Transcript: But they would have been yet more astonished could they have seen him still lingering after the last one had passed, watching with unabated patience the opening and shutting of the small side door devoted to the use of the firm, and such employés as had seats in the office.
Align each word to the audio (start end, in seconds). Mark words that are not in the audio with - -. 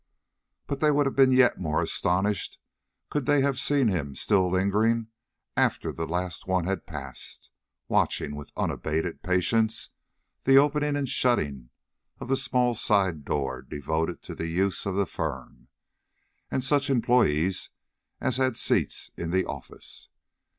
But 0.65 0.79
they 0.79 0.89
would 0.89 1.05
have 1.05 1.15
been 1.15 1.31
yet 1.31 1.59
more 1.59 1.79
astonished 1.79 2.57
could 3.11 3.27
they 3.27 3.41
have 3.41 3.59
seen 3.59 3.87
him 3.87 4.15
still 4.15 4.49
lingering 4.49 5.09
after 5.55 5.91
the 5.93 6.07
last 6.07 6.47
one 6.47 6.63
had 6.65 6.87
passed, 6.87 7.51
watching 7.87 8.35
with 8.35 8.51
unabated 8.57 9.21
patience 9.21 9.91
the 10.43 10.57
opening 10.57 10.95
and 10.95 11.07
shutting 11.07 11.69
of 12.19 12.29
the 12.29 12.35
small 12.35 12.73
side 12.73 13.23
door 13.25 13.61
devoted 13.61 14.23
to 14.23 14.33
the 14.33 14.47
use 14.47 14.87
of 14.87 14.95
the 14.95 15.05
firm, 15.05 15.67
and 16.49 16.63
such 16.63 16.87
employés 16.89 17.69
as 18.19 18.37
had 18.37 18.57
seats 18.57 19.11
in 19.17 19.29
the 19.29 19.45
office. 19.45 20.09